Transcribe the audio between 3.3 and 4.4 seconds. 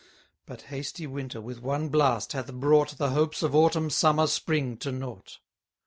of Autumn, Summer,